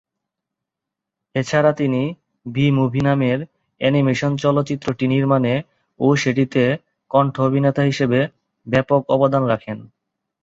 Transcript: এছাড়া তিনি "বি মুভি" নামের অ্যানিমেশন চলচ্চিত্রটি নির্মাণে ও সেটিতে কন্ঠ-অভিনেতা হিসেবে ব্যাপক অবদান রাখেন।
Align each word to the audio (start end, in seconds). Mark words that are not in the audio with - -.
এছাড়া 1.35 1.71
তিনি 1.73 2.01
"বি 2.45 2.65
মুভি" 2.71 3.01
নামের 3.01 3.39
অ্যানিমেশন 3.81 4.31
চলচ্চিত্রটি 4.43 5.05
নির্মাণে 5.07 5.53
ও 5.99 6.15
সেটিতে 6.15 6.63
কন্ঠ-অভিনেতা 7.11 7.83
হিসেবে 7.83 8.19
ব্যাপক 8.67 9.01
অবদান 9.15 9.43
রাখেন। 9.45 9.77